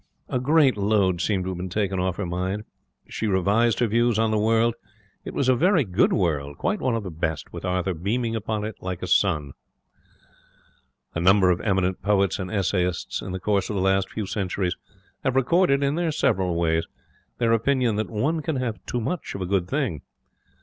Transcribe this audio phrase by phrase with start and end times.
[0.29, 2.63] A great load seemed to have been taken off her mind.
[3.07, 4.73] She revised her views on the world.
[5.23, 8.63] It was a very good world, quite one of the best, with Arthur beaming upon
[8.65, 9.51] it like a sun.
[11.13, 14.75] A number of eminent poets and essayists, in the course of the last few centuries,
[15.23, 16.87] have recorded, in their several ways,
[17.37, 20.01] their opinion that one can have too much of a good thing.